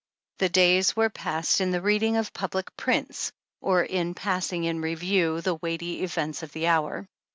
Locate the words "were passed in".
0.95-1.69